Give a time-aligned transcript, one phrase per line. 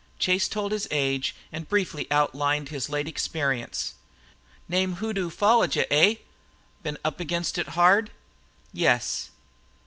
[0.17, 3.93] Chase told his age and briefly outlined his late experience.
[4.67, 6.15] "Name 'Hoodoo' followed you, eh?
[6.81, 8.09] Been up against it hard?"
[8.73, 9.29] "Yes."